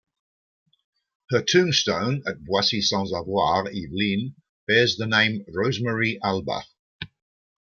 Her 1.29 1.43
tombstone 1.43 2.23
at 2.25 2.43
Boissy-sans-Avoir, 2.43 3.65
Yvelines, 3.71 4.33
bears 4.67 4.97
the 4.97 5.05
name 5.05 5.45
Rosemarie 5.53 6.17
Albach. 6.23 6.65